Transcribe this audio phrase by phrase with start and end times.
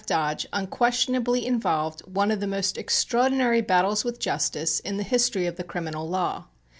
[0.07, 5.57] Dodge unquestionably involved one of the most extraordinary battles with justice in the history of
[5.57, 6.45] the criminal law.